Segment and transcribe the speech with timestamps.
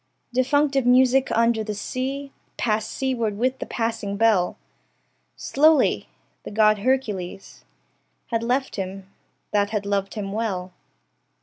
[0.35, 4.57] Defunctive music under sea Passed seaward with the passing bell
[5.35, 6.07] Slowly:
[6.41, 7.63] the God Hercules
[8.31, 9.07] Had left him,
[9.51, 10.71] that had loved him well.